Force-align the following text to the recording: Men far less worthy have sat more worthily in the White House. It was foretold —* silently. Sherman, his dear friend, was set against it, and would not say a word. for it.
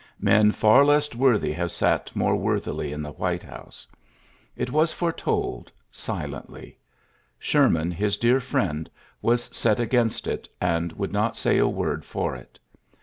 Men 0.19 0.51
far 0.51 0.83
less 0.83 1.13
worthy 1.13 1.51
have 1.53 1.71
sat 1.71 2.15
more 2.15 2.35
worthily 2.35 2.91
in 2.91 3.03
the 3.03 3.11
White 3.11 3.43
House. 3.43 3.85
It 4.57 4.71
was 4.71 4.91
foretold 4.91 5.71
—* 5.85 5.91
silently. 6.07 6.79
Sherman, 7.37 7.91
his 7.91 8.17
dear 8.17 8.39
friend, 8.39 8.89
was 9.21 9.43
set 9.55 9.79
against 9.79 10.25
it, 10.25 10.49
and 10.59 10.91
would 10.93 11.13
not 11.13 11.37
say 11.37 11.59
a 11.59 11.67
word. 11.67 12.03
for 12.03 12.35
it. 12.35 12.57